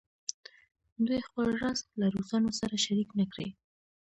دوی 1.05 1.19
خپل 1.27 1.47
راز 1.61 1.79
له 1.99 2.05
روسانو 2.15 2.51
سره 2.59 2.75
شریک 2.85 3.09
نه 3.19 3.25
کړي. 3.33 3.47